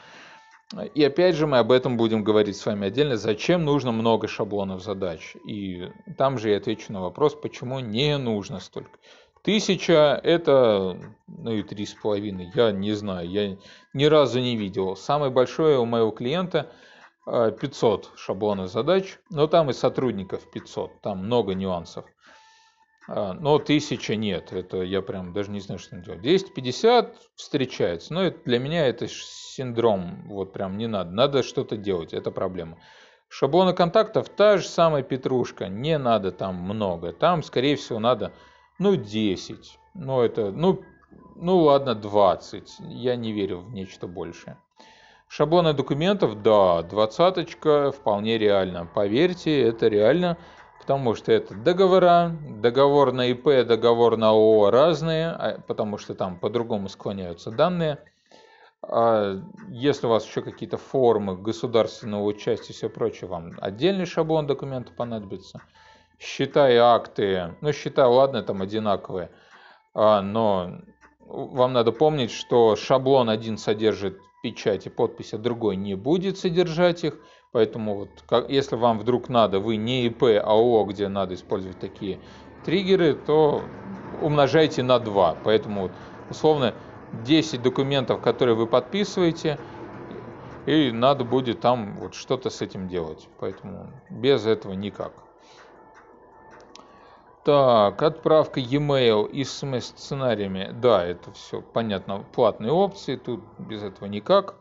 [0.95, 4.83] и опять же мы об этом будем говорить с вами отдельно, зачем нужно много шаблонов
[4.83, 5.37] задач.
[5.47, 8.99] И там же я отвечу на вопрос, почему не нужно столько.
[9.43, 10.99] Тысяча это,
[11.29, 13.57] ну и три с половиной, я не знаю, я
[13.93, 14.97] ни разу не видел.
[14.97, 16.73] Самое большое у моего клиента
[17.27, 22.07] 500 шаблонов задач, но там и сотрудников 500, там много нюансов.
[23.09, 26.23] А, но 1000 нет, это я прям даже не знаю, что делать.
[26.23, 32.13] 250 встречается, но это, для меня это синдром, вот прям не надо, надо что-то делать,
[32.13, 32.79] это проблема.
[33.29, 38.33] Шаблоны контактов та же самая петрушка, не надо там много, там скорее всего надо
[38.79, 40.83] ну 10, ну это, ну,
[41.37, 44.59] ну ладно 20, я не верю в нечто большее.
[45.29, 48.87] Шаблоны документов, да, двадцаточка вполне реально.
[48.87, 50.39] Поверьте, это реально
[50.87, 56.39] потому что это договора, договор на ИП, договор на ООО разные, а, потому что там
[56.39, 57.99] по-другому склоняются данные.
[58.83, 59.35] А
[59.69, 64.93] если у вас еще какие-то формы государственного участия и все прочее, вам отдельный шаблон документа
[64.93, 65.61] понадобится.
[66.21, 69.33] Счета акты, ну счета, ладно, там одинаковые,
[69.93, 70.83] а, но
[71.19, 77.03] вам надо помнить, что шаблон один содержит печать и подпись, а другой не будет содержать
[77.03, 77.19] их.
[77.57, 81.79] Поэтому вот, как, если вам вдруг надо, вы не ИП, а ООО, где надо использовать
[81.79, 82.19] такие
[82.67, 83.63] триггеры, то
[84.21, 85.39] умножайте на 2.
[85.43, 85.93] Поэтому вот,
[86.29, 86.75] условно
[87.25, 89.59] 10 документов, которые вы подписываете,
[90.67, 93.27] и надо будет там вот что-то с этим делать.
[93.41, 95.13] Поэтому без этого никак.
[97.43, 100.75] Так, отправка e-mail и смс-сценариями.
[100.75, 104.57] Да, это все понятно, платные опции, тут без этого никак.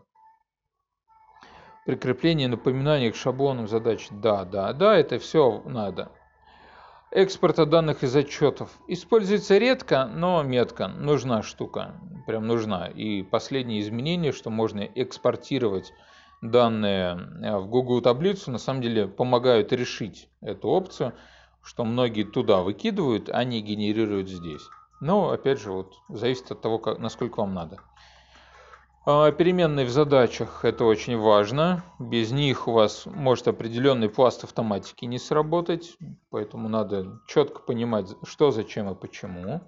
[1.85, 4.07] Прикрепление напоминаний к шаблонам задач.
[4.09, 6.11] Да, да, да, это все надо.
[7.11, 8.71] Экспорта данных из отчетов.
[8.87, 10.87] Используется редко, но метко.
[10.87, 11.93] Нужна штука.
[12.25, 12.87] Прям нужна.
[12.87, 15.93] И последнее изменение, что можно экспортировать
[16.41, 21.13] данные э, в Google таблицу, на самом деле помогают решить эту опцию,
[21.61, 24.67] что многие туда выкидывают, а не генерируют здесь.
[25.01, 27.77] Но опять же, вот зависит от того, как, насколько вам надо.
[29.07, 31.83] А, переменные в задачах– это очень важно.
[31.99, 35.95] Без них у вас может определенный пласт автоматики не сработать,
[36.31, 39.61] поэтому надо четко понимать, что, зачем и почему.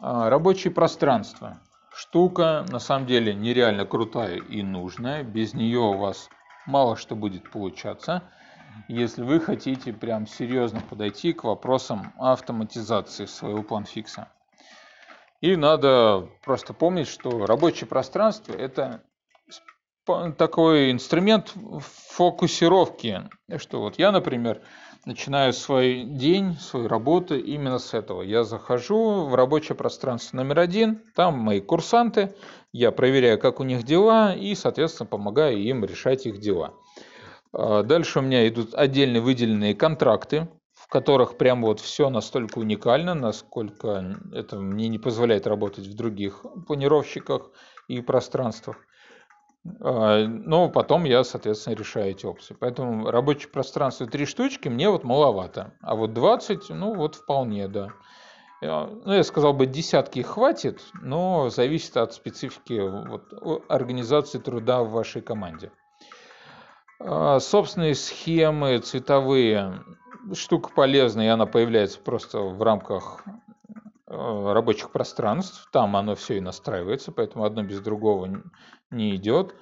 [0.00, 1.58] А, рабочее пространство.
[1.92, 5.24] Штука на самом деле нереально крутая и нужная.
[5.24, 6.28] Без нее у вас
[6.66, 8.22] мало что будет получаться,
[8.86, 14.28] если вы хотите прям серьезно подойти к вопросам автоматизации своего планфикса.
[15.40, 19.02] И надо просто помнить, что рабочее пространство– это
[20.36, 21.54] такой инструмент
[22.10, 23.28] фокусировки.
[23.56, 24.60] Что вот я, например,
[25.04, 28.22] начинаю свой день, свою работу именно с этого.
[28.22, 32.34] Я захожу в рабочее пространство номер один, там мои курсанты,
[32.72, 36.74] я проверяю, как у них дела, и, соответственно, помогаю им решать их дела.
[37.52, 40.48] А дальше у меня идут отдельно выделенные контракты,
[40.90, 47.50] которых прям вот все настолько уникально, насколько это мне не позволяет работать в других планировщиках
[47.86, 48.76] и пространствах.
[49.80, 52.56] А, но потом я, соответственно, решаю эти опции.
[52.58, 55.74] Поэтому рабочее пространство три штучки мне вот маловато.
[55.80, 57.90] А вот 20, ну вот вполне, да.
[58.60, 63.32] Ну, я сказал бы, десятки хватит, но зависит от специфики вот,
[63.68, 65.72] организации труда в вашей команде.
[66.98, 69.82] А, собственные схемы цветовые
[70.34, 73.24] штука полезная, и она появляется просто в рамках
[74.06, 75.68] э, рабочих пространств.
[75.72, 78.42] Там оно все и настраивается, поэтому одно без другого
[78.90, 79.54] не идет.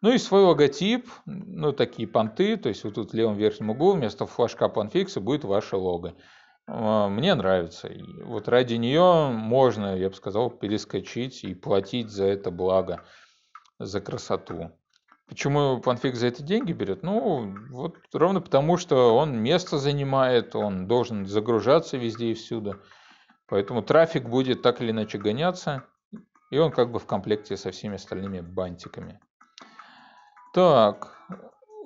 [0.00, 3.92] Ну и свой логотип, ну такие понты, то есть вот тут в левом верхнем углу
[3.92, 6.14] вместо флажка панфикса будет ваше лого.
[6.66, 7.90] Э, мне нравится.
[8.24, 13.04] Вот ради нее можно, я бы сказал, перескочить и платить за это благо,
[13.78, 14.72] за красоту.
[15.32, 17.02] Почему Панфик за это деньги берет?
[17.02, 22.82] Ну, вот ровно потому, что он место занимает, он должен загружаться везде и всюду.
[23.48, 25.84] Поэтому трафик будет так или иначе гоняться,
[26.50, 29.20] и он как бы в комплекте со всеми остальными бантиками.
[30.52, 31.16] Так,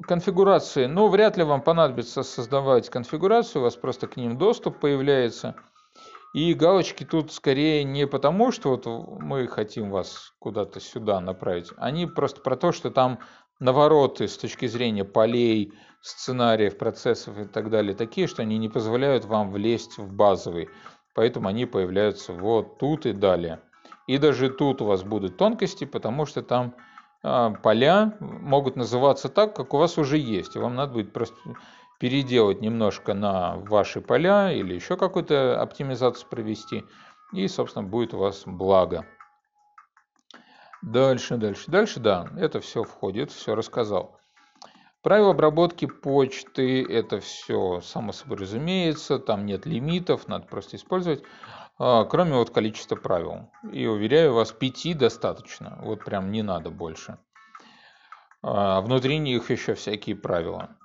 [0.03, 0.87] конфигурации.
[0.87, 5.55] Ну, вряд ли вам понадобится создавать конфигурацию, у вас просто к ним доступ появляется–
[6.37, 8.85] и галочки тут скорее не потому, что вот
[9.23, 13.21] мы хотим вас куда-то сюда направить, они просто про то, что там
[13.59, 15.73] навороты с точки зрения полей,
[16.03, 20.69] сценариев, процессов и так далее такие, что они не позволяют вам влезть в базовый.
[21.15, 23.63] Поэтому они появляются вот тут и далее.
[24.07, 26.75] И даже тут у вас будут тонкости, потому что там
[27.63, 30.57] поля могут называться так, как у вас уже есть.
[30.57, 31.37] Вам надо будет просто
[31.99, 36.85] переделать немножко на ваши поля или еще какую-то оптимизацию провести.
[37.33, 39.07] И, собственно, будет у вас благо.
[40.83, 44.21] Дальше, дальше, дальше, да, это все входит, все рассказал.
[45.03, 51.66] Правила обработки почты, это все само собой разумеется, там нет лимитов, надо просто использовать, а,
[51.79, 53.51] кроме вот количества правил.
[53.73, 57.19] И уверяю вас, пяти достаточно, вот прям не надо больше.
[58.49, 60.77] а внутри них еще всякие правила.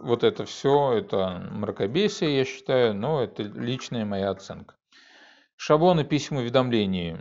[0.00, 4.74] Вот это все, это мракобесие, я считаю, но это личная моя оценка.
[5.54, 7.18] Шаблоны писем уведомлений.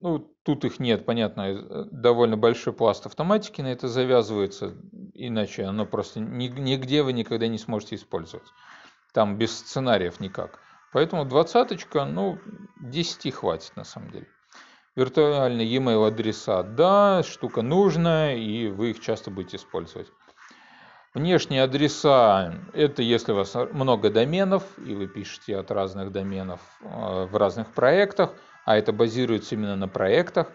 [0.00, 4.74] Ну, тут их нет, понятно, довольно большой пласт автоматики на это завязывается,
[5.14, 8.46] иначе оно просто нигде вы никогда не сможете использовать.
[9.12, 10.60] Там без сценариев никак.
[10.94, 12.38] Поэтому двадцаточка, ну,
[12.76, 14.28] 10 хватит на самом деле.
[14.94, 20.06] Виртуальные e-mail адреса, да, штука нужная, и вы их часто будете использовать.
[21.12, 27.26] Внешние адреса– это если у вас много доменов, и вы пишете от разных доменов э,
[27.28, 28.30] в разных проектах,
[28.64, 30.52] а это базируется именно на проектах,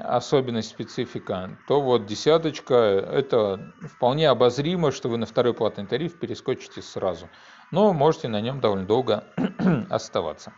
[0.00, 2.74] особенность специфика, то вот десяточка–
[3.12, 7.28] это вполне обозримо, что вы на второй платный тариф перескочите сразу.
[7.70, 9.24] Но можете на нем довольно долго
[9.90, 10.52] оставаться.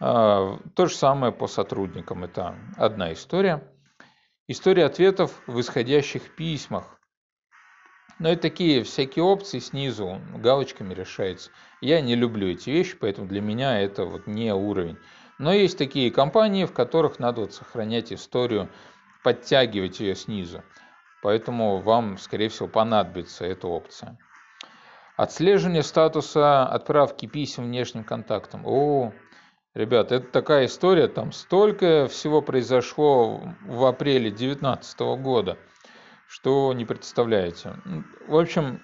[0.00, 3.62] А, то же самое по сотрудникам, это одна история.
[4.46, 6.98] История ответов в исходящих письмах.
[8.18, 11.50] Но это такие всякие опции снизу, галочками решается.
[11.80, 14.98] Я не люблю эти вещи, поэтому для меня это вот не уровень.
[15.38, 18.68] Но есть такие компании, в которых надо вот сохранять историю,
[19.24, 20.62] подтягивать ее снизу.
[21.22, 24.18] Поэтому вам, скорее всего, понадобится эта опция.
[25.16, 28.62] Отслеживание статуса отправки писем внешним контактам.
[28.66, 29.12] О,
[29.74, 35.58] Ребят, это такая история, там столько всего произошло в апреле 2019 года,
[36.28, 37.74] что не представляете.
[38.28, 38.80] В общем,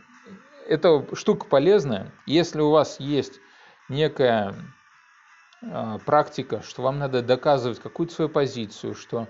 [0.66, 2.12] эта штука полезная.
[2.27, 3.38] Если у вас есть
[3.88, 4.57] некая
[5.62, 9.29] э, практика, что вам надо доказывать какую-то свою позицию, что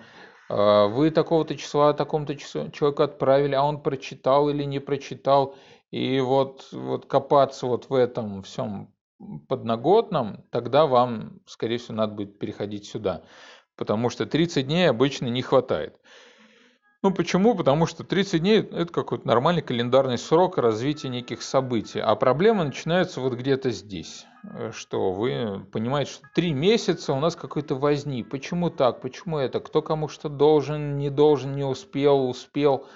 [0.49, 5.57] э, вы такого-то числа такому-то числу человеку отправили, а он прочитал или не прочитал,
[5.91, 8.95] и вот, вот копаться вот в этом всем
[9.49, 13.23] подноготном, тогда вам, скорее всего, надо будет переходить сюда.
[13.77, 15.99] Потому что 30 дней обычно не хватает.
[17.03, 17.55] Ну почему?
[17.55, 21.99] Потому что 30 дней это какой-то нормальный календарный срок развития неких событий.
[21.99, 24.27] А проблема начинается вот где-то здесь.
[24.45, 28.23] Э, что вы понимаете, что 3 месяца у нас какой-то возни.
[28.23, 29.01] Почему так?
[29.01, 29.61] Почему это?
[29.61, 32.87] Кто кому что должен, не должен, не успел, успел.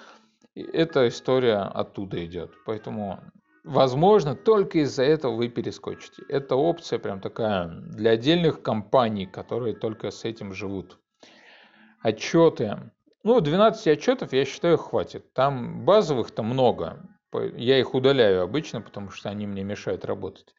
[0.55, 2.51] Эта история оттуда идет.
[2.65, 3.19] Поэтому
[3.65, 6.21] Возможно, только из-за этого вы перескочите.
[6.29, 10.99] Это опция прям такая для отдельных компаний, которые только с этим живут.
[12.03, 12.91] Отчеты.
[13.23, 15.33] Ну, 12 отчетов, я считаю, хватит.
[15.33, 17.09] Там базовых-то много.
[17.55, 20.53] Я их удаляю обычно, потому что они мне мешают работать.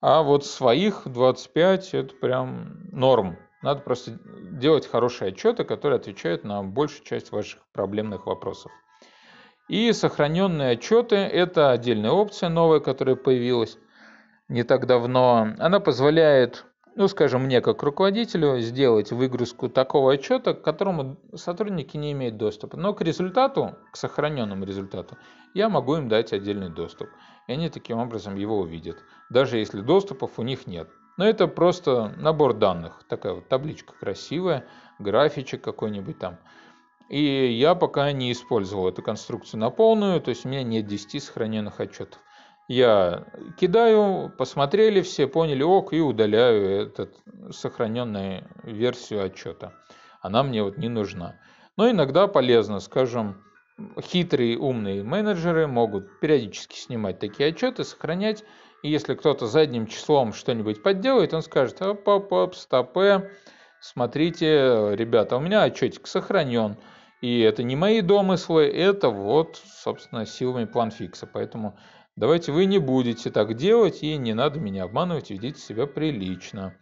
[0.00, 3.38] А вот своих 25 это прям норм.
[3.62, 4.18] Надо просто
[4.50, 8.72] делать хорошие отчеты, которые отвечают на большую часть ваших проблемных вопросов.
[9.72, 13.78] И сохраненные отчеты– это отдельная опция новая, которая появилась
[14.48, 15.54] не так давно.
[15.58, 22.12] Она позволяет, ну, скажем, мне как руководителю сделать выгрузку такого отчета, к которому сотрудники не
[22.12, 22.76] имеют доступа.
[22.76, 25.16] Но к результату, к сохраненному результату,
[25.54, 27.08] я могу им дать отдельный доступ.
[27.48, 28.98] И они таким образом его увидят,
[29.30, 30.90] даже если доступов у них нет.
[31.16, 34.66] Но это просто набор данных, такая вот табличка красивая,
[34.98, 36.36] графичек какой-нибудь там–
[37.12, 41.22] и я пока не использовал эту конструкцию на полную, то есть у меня нет 10
[41.22, 42.18] сохраненных отчетов.
[42.68, 43.26] Я
[43.60, 47.10] кидаю, посмотрели все, поняли ок, и удаляю эту
[47.50, 49.74] сохраненную версию отчета.
[50.22, 51.38] Она мне вот не нужна.
[51.76, 53.44] Но иногда полезно, скажем,
[54.00, 58.42] хитрые умные менеджеры могут периодически снимать такие отчеты, сохранять.
[58.82, 63.30] И если кто-то задним числом что-нибудь подделает, он скажет, оп, оп, оп, стопе,
[63.82, 66.78] смотрите, ребята, у меня отчетик сохранен.
[67.22, 71.28] И это не мои домыслы, это вот, собственно, силами планфикса.
[71.32, 71.78] Поэтому
[72.16, 76.74] давайте вы не будете так делать и не надо меня обманывать, ведите себя прилично.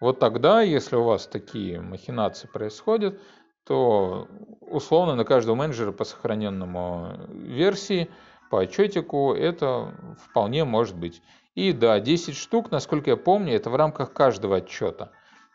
[0.00, 3.20] Вот тогда, если у вас такие махинации происходят,
[3.64, 4.28] то
[4.62, 8.10] условно на каждого менеджера по сохраненному версии,
[8.50, 11.22] по отчетику, это вполне может быть.
[11.54, 15.12] И да, 10 штук, насколько я помню, это в рамках каждого отчета.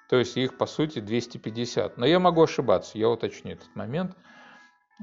[0.09, 1.97] То есть их по сути 250.
[1.97, 4.15] Но я могу ошибаться, я уточню этот момент.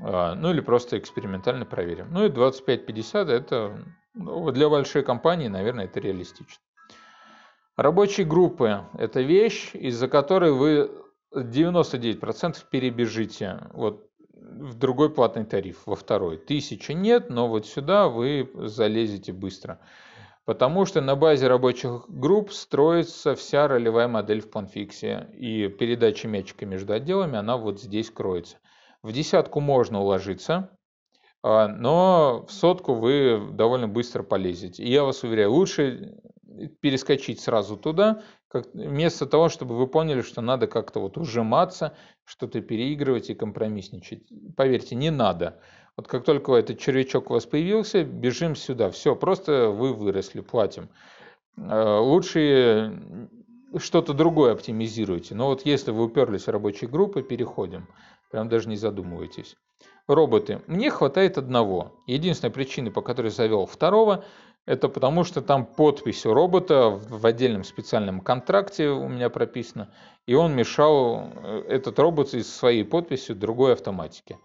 [0.03, 2.09] А, ну или просто экспериментально проверим.
[2.11, 6.63] Ну и 25-50 это ну, для большой компании, наверное, это реалистично.
[7.77, 10.91] Рабочие группы– это вещь, из-за которой вы
[11.35, 16.37] 99% перебежите вот в другой платный тариф, во второй.
[16.37, 19.81] Тысяча нет, но вот сюда вы залезете быстро.
[20.45, 25.29] Потому что на базе рабочих групп строится вся ролевая модель в планфиксе.
[25.33, 28.59] И передача мячика между отделами, она вот здесь кроется.
[29.03, 30.71] В десятку можно уложиться,
[31.43, 34.83] а, но в сотку вы довольно быстро полезете.
[34.83, 36.19] И я вас уверяю, лучше
[36.81, 42.61] перескочить сразу туда, как, вместо того, чтобы вы поняли, что надо как-то вот ужиматься, что-то
[42.61, 44.23] переигрывать и компромиссничать.
[44.57, 45.61] Поверьте, не надо.
[45.97, 48.91] Вот как только этот червячок у вас появился, бежим сюда.
[48.91, 50.89] Все, просто вы выросли, платим.
[51.57, 53.01] Э, лучше
[53.79, 55.35] что-то другое оптимизируйте.
[55.35, 57.89] Но вот если вы уперлись в рабочие группы, переходим.
[58.31, 59.57] Прям даже не задумывайтесь.
[60.09, 60.61] Роботы.
[60.67, 61.93] Мне хватает одного.
[62.07, 64.25] Единственная причина, по которой завел второго,
[64.67, 69.93] это потому что там подпись у робота в отдельном специальном контракте у меня прописано,
[70.27, 74.39] и он мешал э, этот робот из своей подписью другой автоматике.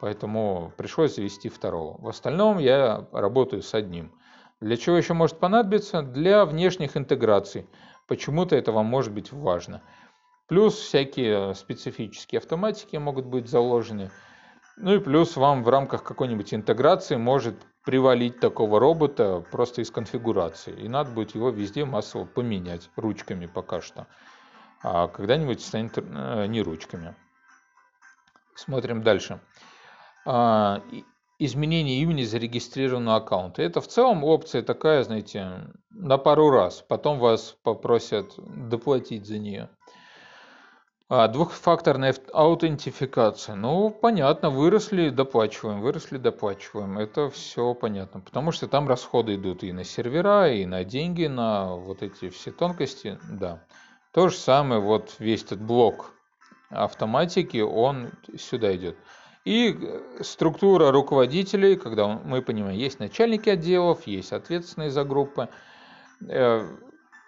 [0.00, 2.00] Поэтому пришлось завести второго.
[2.00, 4.12] В остальном я работаю с одним.
[4.60, 6.02] Для чего еще может понадобиться?
[6.02, 7.66] Для внешних интеграций.
[8.08, 9.82] Почему-то это вам может быть важно.
[10.48, 14.10] Плюс всякие специфические автоматики могут быть заложены.
[14.78, 20.72] Ну и плюс вам в рамках какой-нибудь интеграции может привалить такого робота просто из конфигурации.
[20.72, 24.06] И надо будет его везде массово поменять ручками пока что.
[24.82, 27.14] А когда-нибудь станет э, не ручками.
[28.54, 29.40] Смотрим дальше.
[30.26, 30.82] А,
[31.38, 33.62] изменение имени зарегистрированного аккаунта.
[33.62, 36.84] Это в целом опция такая, знаете, на пару раз.
[36.86, 39.70] Потом вас попросят доплатить за нее.
[41.08, 43.56] А, двухфакторная аутентификация.
[43.56, 46.98] Ну, понятно, выросли, доплачиваем, выросли, доплачиваем.
[46.98, 51.74] Это все понятно, потому что там расходы идут и на сервера, и на деньги, на
[51.74, 53.64] вот эти все тонкости, да.
[54.12, 56.12] То же самое, вот весь этот блок
[56.68, 58.96] автоматики, он сюда идет.
[59.44, 65.48] И э, структура руководителей, когда мы понимаем, есть начальники отделов, есть ответственные за группы.
[66.28, 66.66] Э,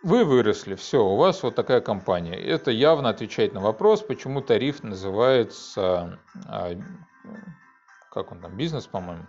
[0.03, 2.35] вы выросли, все, у вас вот такая компания.
[2.35, 6.73] Это явно отвечает на вопрос, почему тариф называется, а,
[8.11, 9.27] как он там, бизнес, по-моему.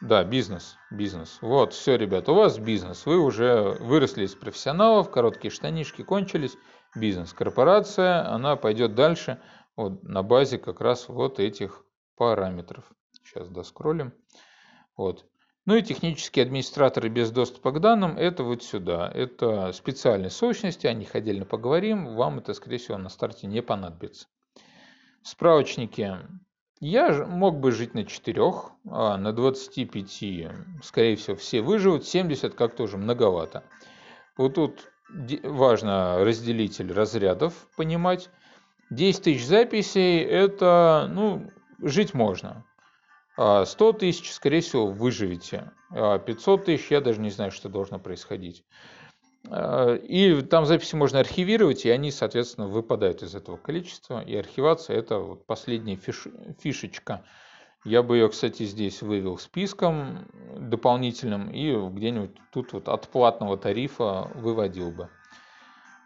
[0.00, 1.38] Да, бизнес, бизнес.
[1.40, 3.04] Вот, все, ребят, у вас бизнес.
[3.04, 6.56] Вы уже выросли из профессионалов, короткие штанишки кончились.
[6.94, 9.40] Бизнес, корпорация, она пойдет дальше
[9.76, 11.84] вот на базе как раз вот этих
[12.16, 12.84] параметров.
[13.24, 14.12] Сейчас доскроллим.
[14.96, 15.26] Вот.
[15.64, 19.10] Ну и технические администраторы без доступа к данным, это вот сюда.
[19.14, 22.16] Это специальные сущности, о них отдельно поговорим.
[22.16, 24.26] Вам это, скорее всего, на старте не понадобится.
[25.22, 26.18] Справочники.
[26.80, 28.42] Я мог бы жить на 4,
[28.90, 32.04] а на 25, скорее всего, все выживут.
[32.04, 33.62] 70 как-то уже многовато.
[34.36, 34.90] Вот тут
[35.44, 38.30] важно разделитель разрядов понимать.
[38.94, 42.64] 10 тысяч записей– это, ну, жить можно.
[43.34, 45.70] 100 а тысяч, скорее всего, выживете.
[45.90, 48.64] 500 а тысяч, я даже не знаю, что должно происходить.
[49.48, 54.22] А, и там записи можно архивировать, и они, соответственно, выпадают из этого количества.
[54.22, 56.26] И архивация– это последняя фиш,
[56.60, 57.24] фишечка.
[57.84, 64.30] Я бы ее, кстати, здесь вывел списком дополнительным и где-нибудь тут вот от платного тарифа
[64.34, 65.08] выводил бы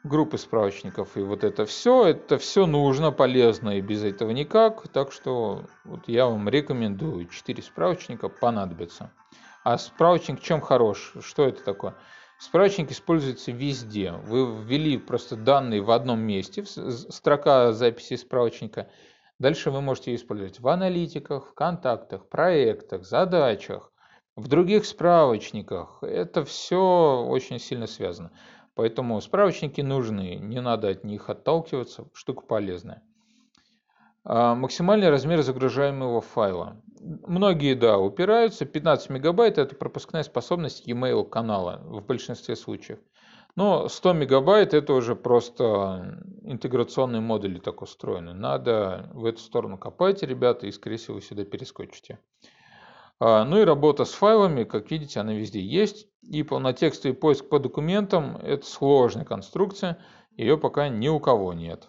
[0.07, 5.13] группы справочников и вот это все, это все нужно, полезно и без этого никак, так
[5.13, 9.13] что вот я вам рекомендую, 4 справочника понадобится.
[9.65, 11.15] А справочник чем хорош?
[11.21, 11.95] Что это такое?
[12.39, 14.13] Справочник используется везде.
[14.13, 18.89] Вы ввели просто данные в одном месте, строка записи справочника.
[19.39, 23.91] Дальше вы можете использовать в аналитиках, в контактах, проектах, задачах,
[24.37, 25.99] в других справочниках.
[26.03, 28.33] Это все очень сильно связано.
[28.77, 33.03] Поэтому справочники нужны, не надо от них отталкиваться, штука полезная.
[34.23, 36.77] А, максимальный размер загружаемого файла.
[37.01, 38.67] Многие, да, упираются.
[38.67, 42.99] 15 мегабайт– это пропускная способность e-mail канала в большинстве случаев.
[43.55, 48.35] Но 100 мегабайт– это уже просто интеграционные модули так устроены.
[48.35, 52.19] Надо в эту сторону копать, ребята, и, скорее всего, сюда перескочите.
[53.19, 56.09] А, ну и работа с файлами, как видите, она везде есть.
[56.23, 59.99] И полнотекстовый поиск по документам– это сложная конструкция,
[60.37, 61.89] ее пока ни у кого нет.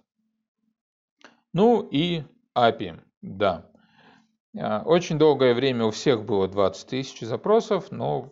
[1.53, 2.23] Ну и
[2.55, 3.69] API, да.
[4.57, 8.31] А, очень долгое время у всех было 20 тысяч запросов, но,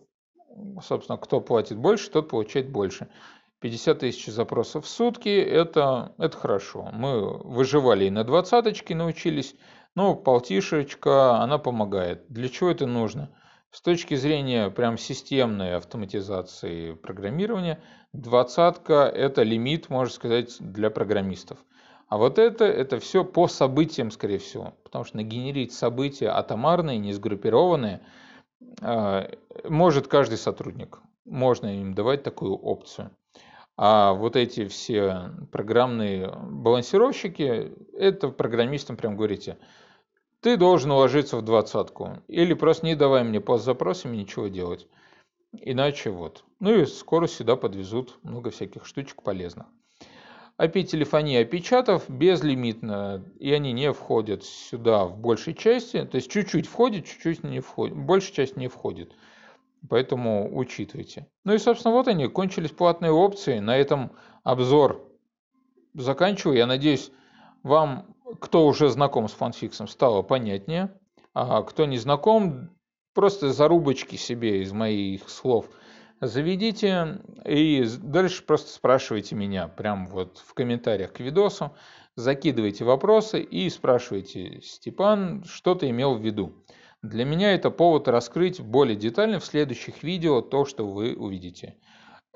[0.81, 3.09] собственно, кто платит больше, тот получает больше.
[3.61, 6.89] 50 тысяч запросов в сутки это,– это хорошо.
[6.93, 9.55] Мы выживали и на двадцаточке научились,
[9.95, 12.25] но полтишечка, она помогает.
[12.27, 13.31] Для чего это нужно?
[13.71, 17.81] С точки зрения прям системной автоматизации программирования,
[18.13, 21.57] двадцатка– это лимит, можно сказать, для программистов.
[22.07, 24.75] А вот это, это все по событиям, скорее всего.
[24.83, 28.01] Потому что нагенерить события атомарные, не сгруппированные,
[28.81, 29.29] а,
[29.67, 30.99] может каждый сотрудник.
[31.25, 33.11] Можно им давать такую опцию.
[33.77, 39.57] А вот эти все программные балансировщики, это программистам прям говорите–
[40.45, 42.19] ты должен уложиться в двадцатку.
[42.27, 44.87] Или просто не давай мне по запросами ничего делать.
[45.53, 46.43] Иначе вот.
[46.59, 49.65] Ну и скоро сюда подвезут много всяких штучек полезных.
[50.59, 57.07] IP-телефония, IP-чатов безлимитно, и они не входят сюда в большей части, то есть чуть-чуть входит,
[57.07, 59.13] чуть-чуть не входит, большая часть не входит.
[59.89, 61.25] Поэтому учитывайте.
[61.43, 63.57] Ну и, собственно, вот они, кончились платные опции.
[63.57, 64.11] На этом
[64.43, 65.03] обзор
[65.95, 66.55] заканчиваю.
[66.55, 67.11] Я надеюсь,
[67.63, 70.93] вам, кто уже знаком с фанфиксом, стало понятнее.
[71.33, 72.69] А кто не знаком,
[73.13, 75.67] просто зарубочки себе из моих слов
[76.21, 81.75] заведите и дальше просто спрашивайте меня прямо вот в комментариях к видосу.
[82.15, 86.53] Закидывайте вопросы и спрашивайте, Степан, что ты имел в виду.
[87.01, 91.75] Для меня это повод раскрыть более детально в следующих видео то, что вы увидите.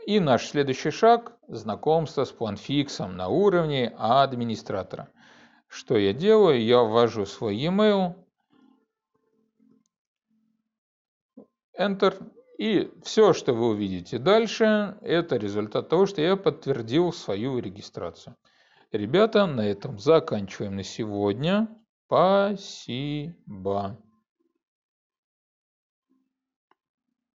[0.06, 5.10] И наш следующий шаг– знакомство с планфиксом на уровне администратора.
[5.70, 6.62] Что я делаю?
[6.62, 8.16] Я ввожу свой e-mail,
[11.80, 12.14] Enter,
[12.58, 18.36] и все, что вы увидите дальше, это результат того, что я подтвердил свою регистрацию.
[18.92, 21.70] Ребята, на этом заканчиваем на сегодня.
[22.08, 23.98] Спасибо.